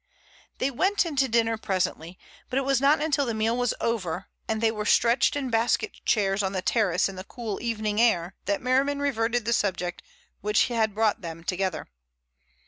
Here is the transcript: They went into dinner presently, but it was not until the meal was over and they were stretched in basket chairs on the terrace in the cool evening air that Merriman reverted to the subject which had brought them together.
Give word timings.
They 0.57 0.71
went 0.71 1.05
into 1.05 1.27
dinner 1.27 1.59
presently, 1.59 2.17
but 2.49 2.57
it 2.57 2.63
was 2.63 2.81
not 2.81 2.99
until 2.99 3.27
the 3.27 3.35
meal 3.35 3.55
was 3.55 3.75
over 3.79 4.29
and 4.47 4.59
they 4.59 4.71
were 4.71 4.83
stretched 4.83 5.35
in 5.35 5.51
basket 5.51 5.91
chairs 6.05 6.41
on 6.41 6.53
the 6.53 6.61
terrace 6.63 7.07
in 7.07 7.17
the 7.17 7.23
cool 7.23 7.61
evening 7.61 8.01
air 8.01 8.33
that 8.45 8.63
Merriman 8.63 8.97
reverted 8.99 9.41
to 9.45 9.45
the 9.45 9.53
subject 9.53 10.01
which 10.39 10.69
had 10.69 10.95
brought 10.95 11.21
them 11.21 11.43
together. 11.43 11.85